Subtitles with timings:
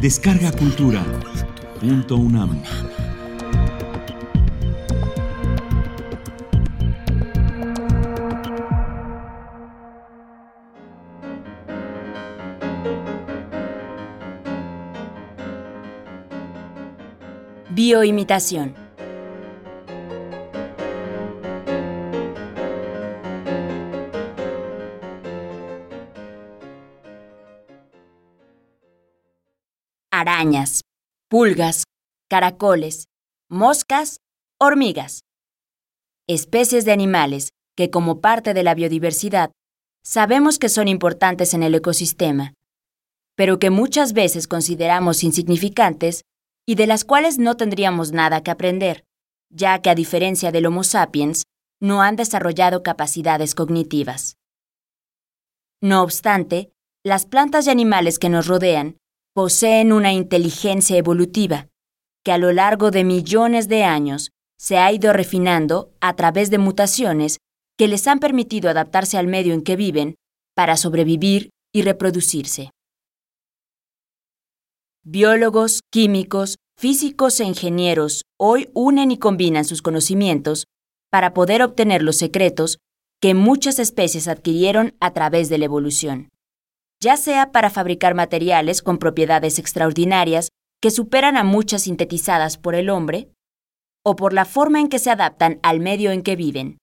[0.00, 1.04] Descarga Cultura.
[1.80, 2.62] Punto UNAM.
[17.70, 18.87] Bioimitación.
[30.38, 30.82] Arañas,
[31.28, 31.82] pulgas,
[32.30, 33.06] caracoles,
[33.50, 34.18] moscas,
[34.60, 35.22] hormigas.
[36.28, 39.50] Especies de animales que como parte de la biodiversidad
[40.04, 42.54] sabemos que son importantes en el ecosistema,
[43.34, 46.22] pero que muchas veces consideramos insignificantes
[46.68, 49.02] y de las cuales no tendríamos nada que aprender,
[49.50, 51.42] ya que a diferencia del Homo sapiens,
[51.80, 54.36] no han desarrollado capacidades cognitivas.
[55.82, 56.70] No obstante,
[57.04, 58.98] las plantas y animales que nos rodean
[59.38, 61.68] poseen una inteligencia evolutiva
[62.24, 66.58] que a lo largo de millones de años se ha ido refinando a través de
[66.58, 67.38] mutaciones
[67.78, 70.16] que les han permitido adaptarse al medio en que viven
[70.56, 72.72] para sobrevivir y reproducirse.
[75.04, 80.64] Biólogos, químicos, físicos e ingenieros hoy unen y combinan sus conocimientos
[81.12, 82.78] para poder obtener los secretos
[83.20, 86.28] que muchas especies adquirieron a través de la evolución,
[87.02, 90.48] ya sea para fabricar materiales con propiedades extraordinarias
[90.80, 93.30] que superan a muchas sintetizadas por el hombre,
[94.04, 96.78] o por la forma en que se adaptan al medio en que viven.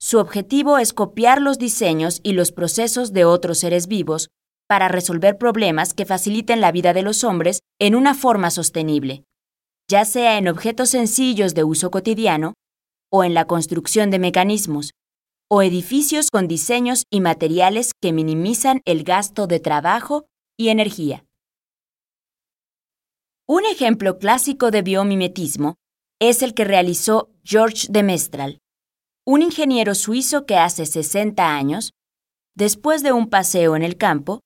[0.00, 4.28] Su objetivo es copiar los diseños y los procesos de otros seres vivos
[4.68, 9.24] para resolver problemas que faciliten la vida de los hombres en una forma sostenible,
[9.88, 12.54] ya sea en objetos sencillos de uso cotidiano
[13.12, 14.92] o en la construcción de mecanismos,
[15.54, 20.24] o edificios con diseños y materiales que minimizan el gasto de trabajo
[20.56, 21.26] y energía.
[23.46, 25.74] Un ejemplo clásico de biomimetismo
[26.18, 28.60] es el que realizó George de Mestral,
[29.26, 31.92] un ingeniero suizo que hace 60 años,
[32.56, 34.40] después de un paseo en el campo,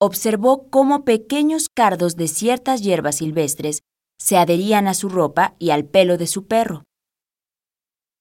[0.00, 3.82] observó cómo pequeños cardos de ciertas hierbas silvestres
[4.18, 6.87] se adherían a su ropa y al pelo de su perro.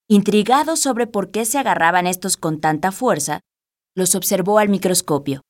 [0.10, 3.42] Intrigado sobre por qué se agarraban estos con tanta fuerza,
[3.94, 5.42] los observó al microscopio.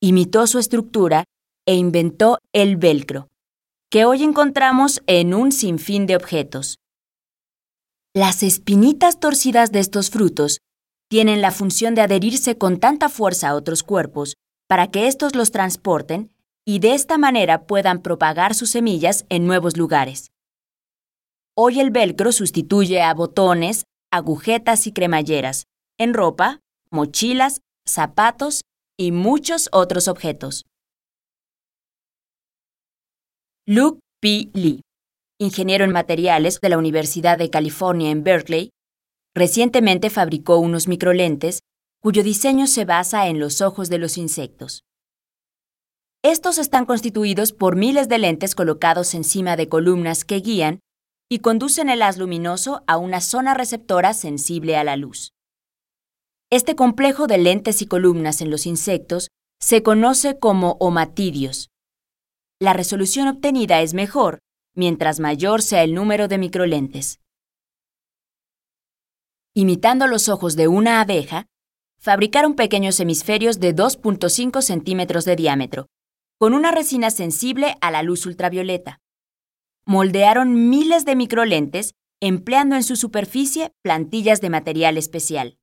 [0.00, 1.22] Imitó su estructura
[1.64, 3.28] e inventó el velcro,
[3.88, 6.80] que hoy encontramos en un sinfín de objetos.
[8.12, 10.58] Las espinitas torcidas de estos frutos
[11.08, 14.34] tienen la función de adherirse con tanta fuerza a otros cuerpos
[14.66, 16.32] para que éstos los transporten
[16.64, 20.33] y de esta manera puedan propagar sus semillas en nuevos lugares.
[21.56, 25.66] Hoy el velcro sustituye a botones, agujetas y cremalleras,
[25.98, 26.58] en ropa,
[26.90, 28.62] mochilas, zapatos
[28.98, 30.64] y muchos otros objetos.
[33.66, 34.50] Luke P.
[34.52, 34.80] Lee,
[35.38, 38.70] ingeniero en materiales de la Universidad de California en Berkeley,
[39.32, 41.60] recientemente fabricó unos microlentes
[42.02, 44.82] cuyo diseño se basa en los ojos de los insectos.
[46.24, 50.80] Estos están constituidos por miles de lentes colocados encima de columnas que guían
[51.34, 55.32] y conducen el haz luminoso a una zona receptora sensible a la luz.
[56.48, 61.70] Este complejo de lentes y columnas en los insectos se conoce como omatidios.
[62.60, 64.38] La resolución obtenida es mejor
[64.76, 67.18] mientras mayor sea el número de microlentes.
[69.54, 71.46] Imitando los ojos de una abeja,
[71.98, 75.88] fabricaron pequeños hemisferios de 2.5 centímetros de diámetro,
[76.38, 79.00] con una resina sensible a la luz ultravioleta.
[79.86, 85.58] Moldearon miles de microlentes empleando en su superficie plantillas de material especial.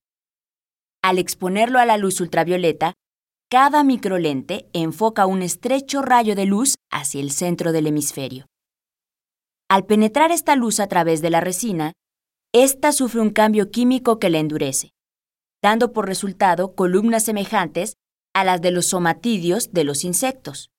[1.01, 2.93] Al exponerlo a la luz ultravioleta,
[3.49, 8.45] cada microlente enfoca un estrecho rayo de luz hacia el centro del hemisferio.
[9.69, 11.93] Al penetrar esta luz a través de la resina,
[12.53, 14.91] ésta sufre un cambio químico que la endurece
[15.61, 17.95] dando por resultado columnas semejantes
[18.33, 20.71] a las de los somatidios de los insectos.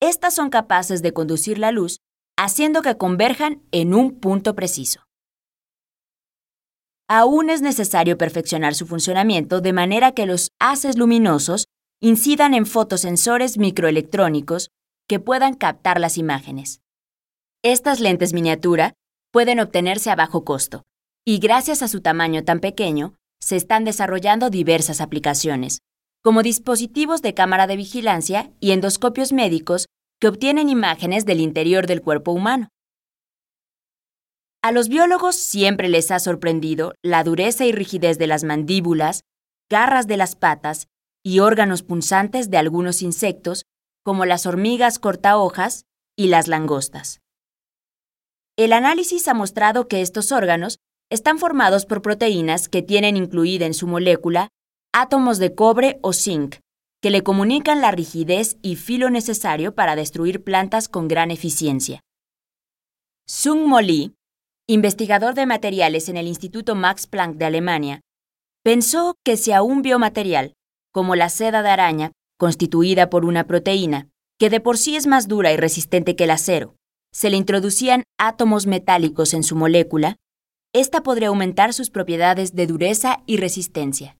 [0.00, 2.00] Estas son capaces de conducir la luz
[2.38, 5.02] haciendo que converjan en un punto preciso.
[7.08, 11.66] Aún es necesario perfeccionar su funcionamiento de manera que los haces luminosos
[12.00, 14.70] incidan en fotosensores microelectrónicos
[15.08, 16.80] que puedan captar las imágenes.
[17.64, 18.94] Estas lentes miniatura
[19.32, 20.84] pueden obtenerse a bajo costo,
[21.26, 25.80] y gracias a su tamaño tan pequeño, se están desarrollando diversas aplicaciones,
[26.22, 29.86] como dispositivos de cámara de vigilancia y endoscopios médicos
[30.20, 32.68] que obtienen imágenes del interior del cuerpo humano.
[34.62, 39.22] A los biólogos siempre les ha sorprendido la dureza y rigidez de las mandíbulas,
[39.70, 40.88] garras de las patas
[41.24, 43.64] y órganos punzantes de algunos insectos
[44.04, 45.84] como las hormigas cortahojas
[46.16, 47.20] y las langostas.
[48.56, 50.78] El análisis ha mostrado que estos órganos
[51.10, 54.48] están formados por proteínas que tienen incluida en su molécula
[54.92, 56.56] átomos de cobre o zinc,
[57.00, 62.00] que le comunican la rigidez y filo necesario para destruir plantas con gran eficiencia.
[63.26, 63.78] Sung Mo
[64.70, 68.00] investigador de materiales en el Instituto Max Planck de Alemania,
[68.62, 70.52] pensó que si a un biomaterial,
[70.92, 74.08] como la seda de araña, constituida por una proteína,
[74.38, 76.76] que de por sí es más dura y resistente que el acero,
[77.12, 80.16] se le introducían átomos metálicos en su molécula,
[80.74, 84.17] ésta podría aumentar sus propiedades de dureza y resistencia.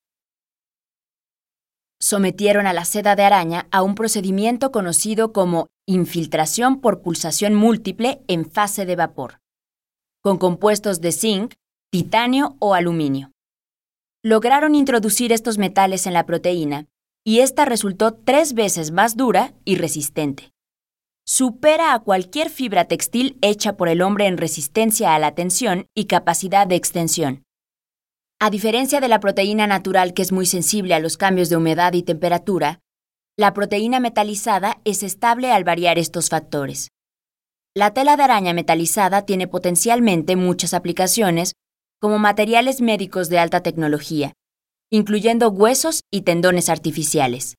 [2.01, 8.21] Sometieron a la seda de araña a un procedimiento conocido como infiltración por pulsación múltiple
[8.29, 9.41] en fase de vapor,
[10.23, 11.55] con compuestos de zinc,
[11.91, 13.33] titanio o aluminio.
[14.23, 16.87] Lograron introducir estos metales en la proteína
[17.25, 20.53] y esta resultó tres veces más dura y resistente.
[21.27, 26.07] Supera a cualquier fibra textil hecha por el hombre en resistencia a la tensión y
[26.07, 27.45] capacidad de extensión.
[28.41, 31.93] A diferencia de la proteína natural que es muy sensible a los cambios de humedad
[31.95, 32.79] y temperatura,
[33.37, 36.89] la proteína metalizada es estable al variar estos factores.
[37.75, 41.55] La tela de araña metalizada tiene potencialmente muchas aplicaciones
[42.01, 44.35] como materiales médicos de alta tecnología,
[44.89, 47.57] incluyendo huesos y tendones artificiales.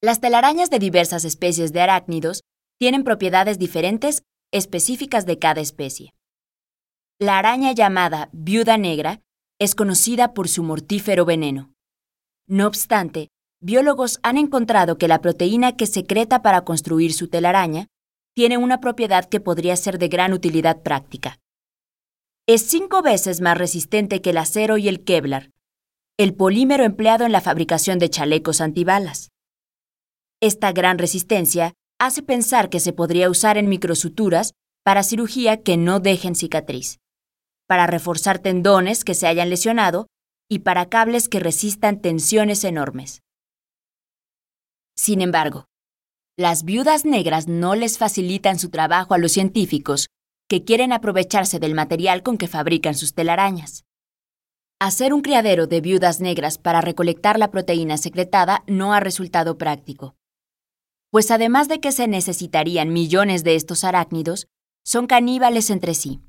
[0.00, 2.40] Las telarañas de diversas especies de arácnidos
[2.78, 4.22] tienen propiedades diferentes
[4.52, 6.14] específicas de cada especie.
[7.22, 9.20] La araña llamada viuda negra
[9.60, 11.72] es conocida por su mortífero veneno.
[12.48, 13.28] No obstante,
[13.60, 17.86] biólogos han encontrado que la proteína que secreta para construir su telaraña
[18.34, 21.38] tiene una propiedad que podría ser de gran utilidad práctica.
[22.48, 25.52] Es cinco veces más resistente que el acero y el Kevlar,
[26.18, 29.28] el polímero empleado en la fabricación de chalecos antibalas.
[30.40, 36.00] Esta gran resistencia hace pensar que se podría usar en microsuturas para cirugía que no
[36.00, 36.98] dejen cicatriz,
[37.72, 40.06] para reforzar tendones que se hayan lesionado
[40.46, 43.22] y para cables que resistan tensiones enormes.
[44.94, 45.64] Sin embargo,
[46.36, 50.08] las viudas negras no les facilitan su trabajo a los científicos
[50.50, 53.84] que quieren aprovecharse del material con que fabrican sus telarañas.
[54.78, 60.14] Hacer un criadero de viudas negras para recolectar la proteína secretada no ha resultado práctico,
[61.10, 64.46] pues además de que se necesitarían millones de estos arácnidos,
[64.84, 66.20] son caníbales entre sí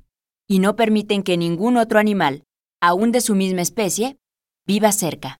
[0.48, 2.44] y no permiten que ningún otro animal,
[2.80, 4.18] aún de su misma especie,
[4.66, 5.38] viva cerca.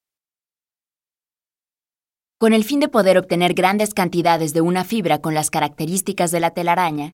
[2.38, 6.40] Con el fin de poder obtener grandes cantidades de una fibra con las características de
[6.40, 7.12] la telaraña,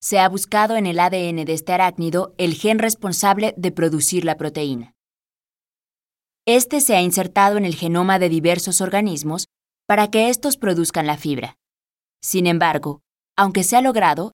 [0.00, 4.36] se ha buscado en el ADN de este arácnido el gen responsable de producir la
[4.36, 4.94] proteína.
[6.46, 9.46] Este se ha insertado en el genoma de diversos organismos
[9.86, 11.56] para que estos produzcan la fibra.
[12.22, 13.00] Sin embargo,
[13.36, 14.32] aunque se ha logrado,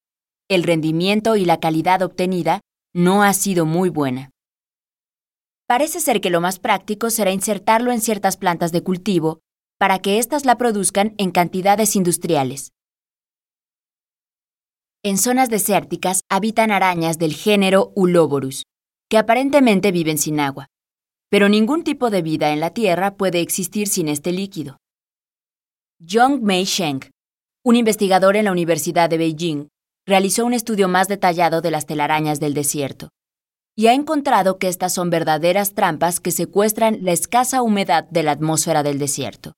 [0.49, 2.61] el rendimiento y la calidad obtenida
[2.97, 4.31] no ha sido muy buena.
[5.69, 9.41] Parece ser que lo más práctico será insertarlo en ciertas plantas de cultivo
[9.79, 12.73] para que éstas la produzcan en cantidades industriales.
[15.05, 18.65] En zonas desérticas habitan arañas del género Uloborus,
[19.09, 20.67] que aparentemente viven sin agua
[21.29, 24.79] pero ningún tipo de vida en la Tierra puede existir sin este líquido.
[26.05, 27.01] Zhong Mei Sheng,
[27.65, 29.69] un investigador en la Universidad de Beijing,
[30.07, 33.11] realizó un estudio más detallado de las telarañas del desierto
[33.77, 38.33] y ha encontrado que estas son verdaderas trampas que secuestran la escasa humedad de la
[38.33, 39.53] atmósfera del desierto.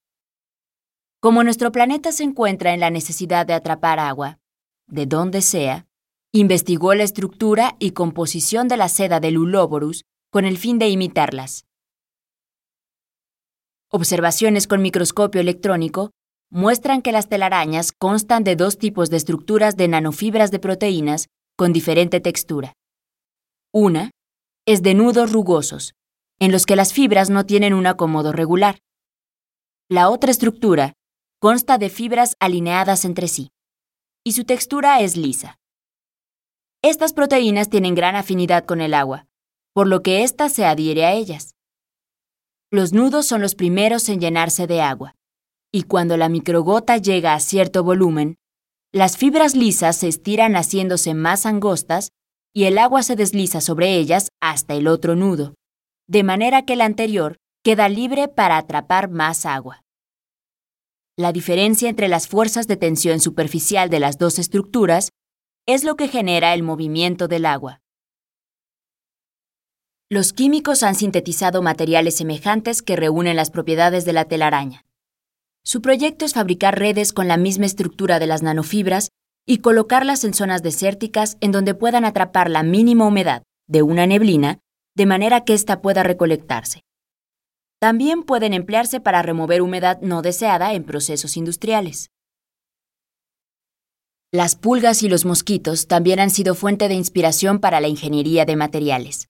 [1.21, 4.39] Como nuestro planeta se encuentra en la necesidad de atrapar agua,
[4.89, 5.87] de donde sea,
[6.33, 11.65] investigó la estructura y composición de la seda del Uloborus con el fin de imitarlas.
[13.91, 16.11] Observaciones con microscopio electrónico
[16.51, 21.73] muestran que las telarañas constan de dos tipos de estructuras de nanofibras de proteínas con
[21.73, 22.73] diferente textura.
[23.73, 24.11] Una
[24.67, 25.95] es de nudos rugosos,
[26.39, 28.79] en los que las fibras no tienen un acomodo regular.
[29.91, 30.95] La otra estructura
[31.41, 33.51] consta de fibras alineadas entre sí,
[34.25, 35.59] y su textura es lisa.
[36.83, 39.27] Estas proteínas tienen gran afinidad con el agua,
[39.73, 41.55] por lo que ésta se adhiere a ellas.
[42.71, 45.15] Los nudos son los primeros en llenarse de agua,
[45.73, 48.37] y cuando la microgota llega a cierto volumen,
[48.93, 52.11] las fibras lisas se estiran haciéndose más angostas
[52.55, 55.55] y el agua se desliza sobre ellas hasta el otro nudo,
[56.07, 59.83] de manera que el anterior queda libre para atrapar más agua.
[61.19, 65.11] La diferencia entre las fuerzas de tensión superficial de las dos estructuras
[65.67, 67.83] es lo que genera el movimiento del agua.
[70.09, 74.88] Los químicos han sintetizado materiales semejantes que reúnen las propiedades de la telaraña.
[75.69, 79.11] Su proyecto es fabricar redes con la misma estructura de las nanofibras
[79.47, 84.61] y colocarlas en zonas desérticas en donde puedan atrapar la mínima humedad de una neblina
[84.97, 86.85] de manera que ésta pueda recolectarse.
[87.79, 92.09] También pueden emplearse para remover humedad no deseada en procesos industriales.
[94.33, 98.57] Las pulgas y los mosquitos también han sido fuente de inspiración para la ingeniería de
[98.57, 99.29] materiales.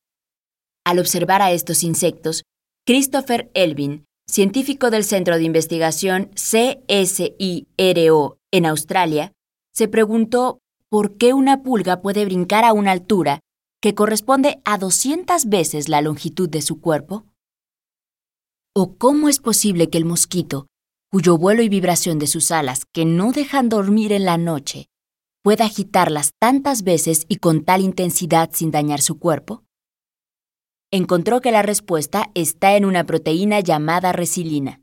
[0.85, 2.45] Al observar a estos insectos,
[2.87, 9.33] Christopher Elvin, científico del Centro de Investigación CSIRO en Australia,
[9.73, 13.41] se preguntó por qué una pulga puede brincar a una altura
[13.81, 17.27] que corresponde a 200 veces la longitud de su cuerpo.
[18.75, 20.67] ¿O cómo es posible que el mosquito,
[21.11, 24.89] cuyo vuelo y vibración de sus alas que no dejan dormir en la noche,
[25.43, 29.65] pueda agitarlas tantas veces y con tal intensidad sin dañar su cuerpo?
[30.91, 34.81] Encontró que la respuesta está en una proteína llamada resilina,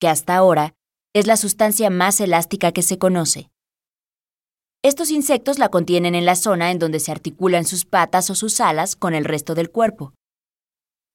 [0.00, 0.74] que hasta ahora
[1.12, 3.50] es la sustancia más elástica que se conoce.
[4.84, 8.60] Estos insectos la contienen en la zona en donde se articulan sus patas o sus
[8.60, 10.14] alas con el resto del cuerpo.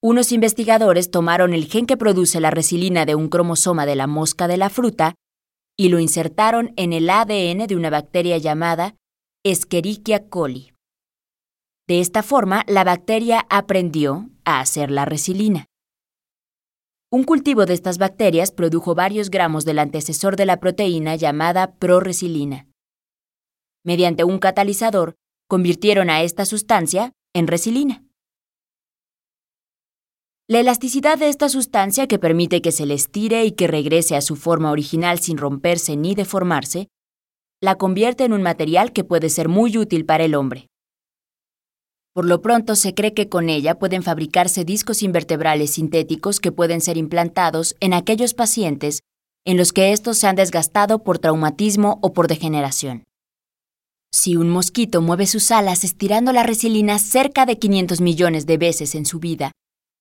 [0.02, 4.48] Unos investigadores tomaron el gen que produce la resilina de un cromosoma de la mosca
[4.48, 5.14] de la fruta
[5.78, 8.96] y lo insertaron en el ADN de una bacteria llamada
[9.42, 10.75] Escherichia coli.
[11.88, 15.66] De esta forma, la bacteria aprendió a hacer la resilina.
[17.10, 22.66] Un cultivo de estas bacterias produjo varios gramos del antecesor de la proteína llamada proresilina
[23.86, 25.14] mediante un catalizador,
[25.48, 28.04] convirtieron a esta sustancia en resilina.
[30.48, 34.22] La elasticidad de esta sustancia que permite que se le estire y que regrese a
[34.22, 36.88] su forma original sin romperse ni deformarse,
[37.62, 40.66] la convierte en un material que puede ser muy útil para el hombre.
[42.16, 46.80] Por lo pronto se cree que con ella pueden fabricarse discos invertebrales sintéticos que pueden
[46.80, 49.00] ser implantados en aquellos pacientes
[49.44, 53.04] en los que estos se han desgastado por traumatismo o por degeneración.
[54.10, 58.94] Si un mosquito mueve sus alas estirando la resilina cerca de 500 millones de veces
[58.94, 59.52] en su vida,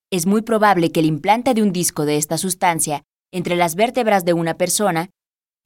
[0.10, 3.04] es muy probable que el implante de un disco de esta sustancia
[3.34, 5.10] entre las vértebras de una persona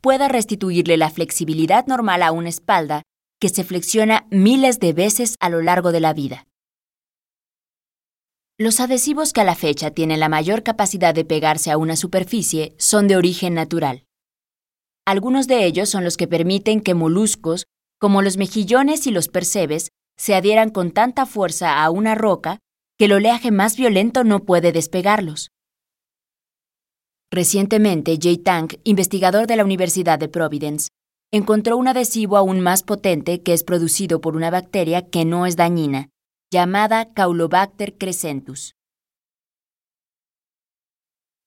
[0.02, 3.04] pueda restituirle la flexibilidad normal a una espalda
[3.40, 6.46] que se flexiona miles de veces a lo largo de la vida.
[8.58, 12.76] Los adhesivos que a la fecha tienen la mayor capacidad de pegarse a una superficie
[12.78, 14.06] son de origen natural.
[15.06, 17.66] Algunos de ellos son los que permiten que moluscos
[18.00, 22.60] como los mejillones y los percebes, se adhieran con tanta fuerza a una roca
[22.98, 25.52] que el oleaje más violento no puede despegarlos.
[27.32, 30.90] Recientemente, Jay Tang, investigador de la Universidad de Providence,
[31.32, 35.56] encontró un adhesivo aún más potente que es producido por una bacteria que no es
[35.56, 36.10] dañina,
[36.52, 38.76] llamada Caulobacter crescentus.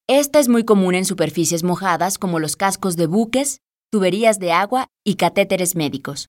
[0.08, 3.60] Esta es muy común en superficies mojadas como los cascos de buques,
[3.90, 6.28] tuberías de agua y catéteres médicos.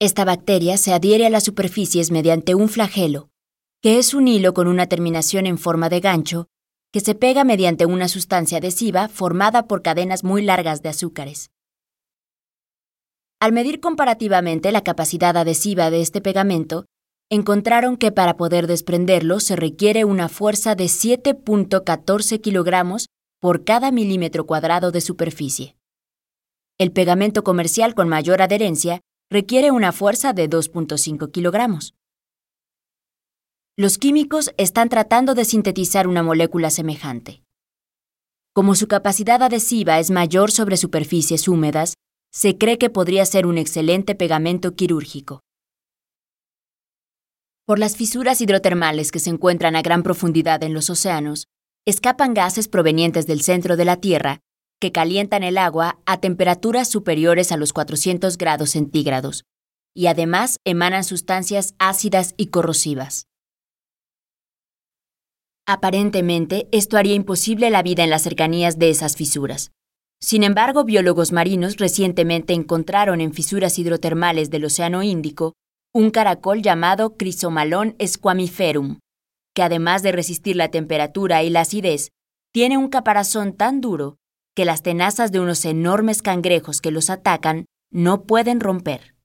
[0.00, 3.28] Esta bacteria se adhiere a las superficies mediante un flagelo,
[3.80, 6.48] que es un hilo con una terminación en forma de gancho,
[6.92, 11.51] que se pega mediante una sustancia adhesiva formada por cadenas muy largas de azúcares.
[13.42, 16.86] Al medir comparativamente la capacidad adhesiva de este pegamento,
[17.28, 23.08] encontraron que para poder desprenderlo se requiere una fuerza de 7.14 kilogramos
[23.40, 25.74] por cada milímetro cuadrado de superficie.
[26.78, 31.96] El pegamento comercial con mayor adherencia requiere una fuerza de 2.5 kilogramos.
[33.76, 37.42] Los químicos están tratando de sintetizar una molécula semejante.
[38.54, 41.94] Como su capacidad adhesiva es mayor sobre superficies húmedas,
[42.32, 45.42] se cree que podría ser un excelente pegamento quirúrgico.
[47.66, 51.46] Por las fisuras hidrotermales que se encuentran a gran profundidad en los océanos,
[51.86, 54.40] escapan gases provenientes del centro de la Tierra
[54.80, 59.44] que calientan el agua a temperaturas superiores a los 400 grados centígrados
[59.94, 63.26] y además emanan sustancias ácidas y corrosivas.
[65.66, 69.70] Aparentemente, esto haría imposible la vida en las cercanías de esas fisuras.
[70.22, 75.54] Sin embargo, biólogos marinos recientemente encontraron en fisuras hidrotermales del Océano Índico
[75.92, 79.00] un caracol llamado Chrysomalon squamiferum,
[79.52, 82.10] que además de resistir la temperatura y la acidez,
[82.52, 84.16] tiene un caparazón tan duro
[84.54, 89.16] que las tenazas de unos enormes cangrejos que los atacan no pueden romper.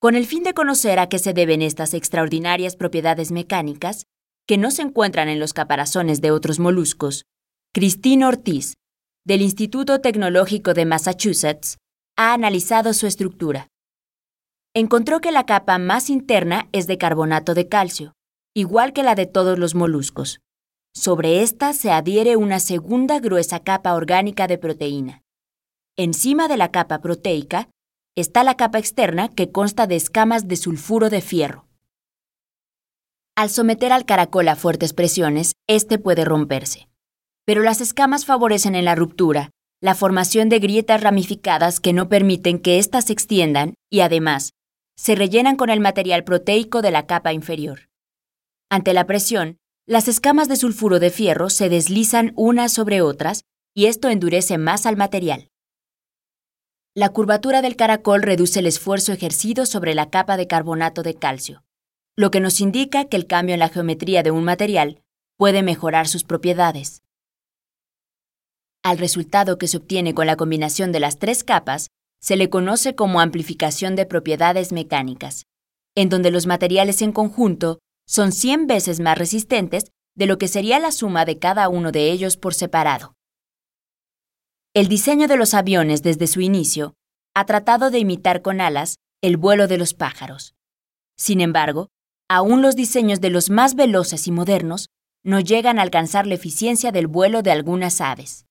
[0.00, 4.04] Con el fin de conocer a qué se deben estas extraordinarias propiedades mecánicas,
[4.48, 7.24] que no se encuentran en los caparazones de otros moluscos,
[7.72, 8.74] Christine Ortiz,
[9.30, 11.78] del Instituto Tecnológico de Massachusetts,
[12.18, 13.68] ha analizado su estructura.
[14.74, 18.12] Encontró que la capa más interna es de carbonato de calcio,
[18.56, 20.40] igual que la de todos los moluscos,
[20.92, 25.22] Sobre esta se adhiere una segunda gruesa capa orgánica de proteína.
[25.96, 27.68] Encima de la capa proteica
[28.16, 31.68] está la capa externa que consta de escamas de sulfuro de fierro.
[33.36, 36.89] Al someter al caracol a fuertes presiones, este puede romperse.
[37.50, 42.60] Pero las escamas favorecen en la ruptura la formación de grietas ramificadas que no permiten
[42.60, 44.52] que éstas se extiendan y además
[44.96, 47.88] se rellenan con el material proteico de la capa inferior.
[48.70, 53.42] Ante la presión, las escamas de sulfuro de fierro se deslizan unas sobre otras
[53.74, 55.48] y esto endurece más al material.
[56.94, 61.64] La curvatura del caracol reduce el esfuerzo ejercido sobre la capa de carbonato de calcio,
[62.14, 65.02] lo que nos indica que el cambio en la geometría de un material
[65.36, 67.02] puede mejorar sus propiedades.
[68.82, 71.88] Al resultado que se obtiene con la combinación de las tres capas
[72.20, 75.44] se le conoce como amplificación de propiedades mecánicas,
[75.94, 80.78] en donde los materiales en conjunto son 100 veces más resistentes de lo que sería
[80.78, 83.14] la suma de cada uno de ellos por separado.
[84.74, 86.94] El diseño de los aviones desde su inicio
[87.34, 90.54] ha tratado de imitar con alas el vuelo de los pájaros.
[91.16, 91.88] Sin embargo,
[92.28, 94.88] aún los diseños de los más veloces y modernos
[95.22, 98.46] no llegan a alcanzar la eficiencia del vuelo de algunas aves.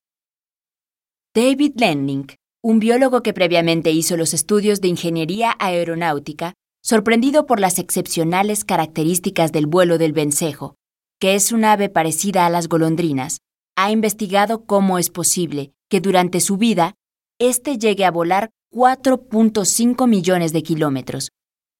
[1.41, 2.27] David Lenning,
[2.61, 6.53] un biólogo que previamente hizo los estudios de ingeniería aeronáutica,
[6.83, 10.75] sorprendido por las excepcionales características del vuelo del vencejo,
[11.17, 13.39] que es un ave parecida a las golondrinas,
[13.77, 16.95] ha investigado cómo es posible que durante su vida
[17.39, 21.29] éste llegue a volar 4.5 millones de kilómetros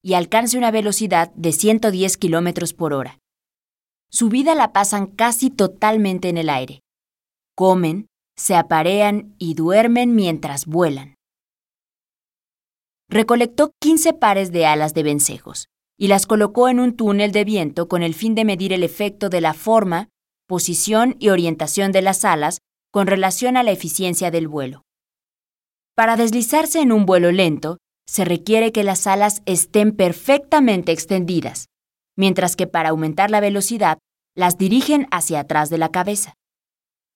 [0.01, 3.19] y alcance una velocidad de 110 kilómetros por hora.
[4.09, 6.79] Su vida la pasan casi totalmente en el aire.
[7.57, 8.07] Comen,
[8.39, 11.19] se aparean y duermen mientras vuelan
[13.10, 15.67] recolectó 15 pares de alas de vencejos
[15.98, 19.29] y las colocó en un túnel de viento con el fin de medir el efecto
[19.29, 20.08] de la forma,
[20.48, 22.60] posición y orientación de las alas
[22.91, 24.84] con relación a la eficiencia del vuelo.
[25.95, 31.67] Para deslizarse en un vuelo lento, se requiere que las alas estén perfectamente extendidas,
[32.15, 33.97] mientras que para aumentar la velocidad,
[34.36, 36.34] las dirigen hacia atrás de la cabeza.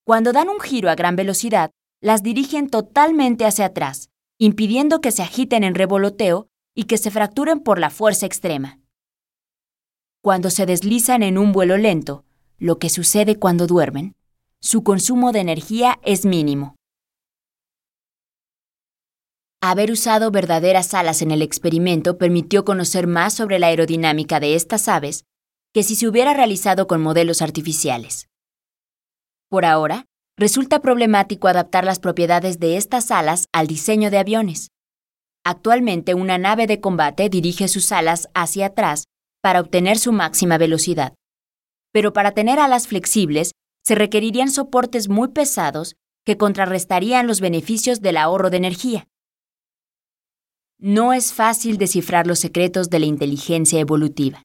[0.06, 5.24] Cuando dan un giro a gran velocidad, las dirigen totalmente hacia atrás, impidiendo que se
[5.24, 8.82] agiten en revoloteo y que se fracturen por la fuerza extrema.
[10.22, 12.26] Cuando se deslizan en un vuelo lento,
[12.58, 14.16] lo que sucede cuando duermen,
[14.60, 16.76] su consumo de energía es mínimo.
[19.62, 24.90] Haber usado verdaderas alas en el experimento permitió conocer más sobre la aerodinámica de estas
[24.90, 25.24] aves
[25.74, 28.28] que si se hubiera realizado con modelos artificiales.
[29.54, 34.70] Por ahora, resulta problemático adaptar las propiedades de estas alas al diseño de aviones.
[35.46, 39.04] Actualmente una nave de combate dirige sus alas hacia atrás
[39.44, 41.14] para obtener su máxima velocidad.
[41.92, 43.52] Pero para tener alas flexibles
[43.86, 45.94] se requerirían soportes muy pesados
[46.26, 49.08] que contrarrestarían los beneficios del ahorro de energía.
[50.80, 54.42] No es fácil descifrar los secretos de la inteligencia evolutiva.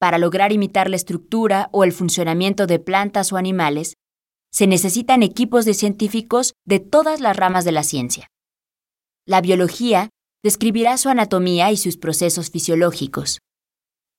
[0.00, 3.98] Para lograr imitar la estructura o el funcionamiento de plantas o animales,
[4.50, 8.28] se necesitan equipos de científicos de todas las ramas de la ciencia.
[9.26, 10.08] La biología
[10.42, 13.40] describirá su anatomía y sus procesos fisiológicos.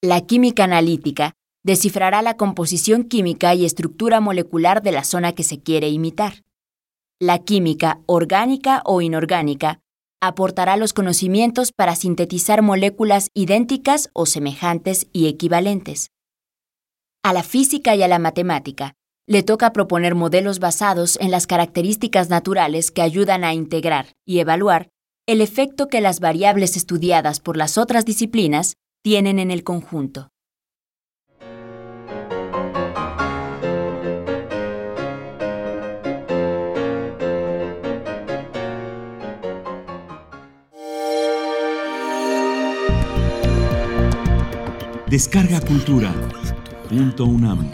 [0.03, 5.63] La química analítica descifrará la composición química y estructura molecular de la zona que se
[5.63, 6.43] quiere imitar.
[7.19, 9.79] La química orgánica o inorgánica
[10.21, 16.11] aportará los conocimientos para sintetizar moléculas idénticas o semejantes y equivalentes.
[17.23, 18.93] A la física y a la matemática
[19.27, 24.89] le toca proponer modelos basados en las características naturales que ayudan a integrar y evaluar
[25.27, 30.30] el efecto que las variables estudiadas por las otras disciplinas tienen en el conjunto.
[45.11, 46.09] Descarga Cultura.
[46.87, 47.69] Punto UNAM.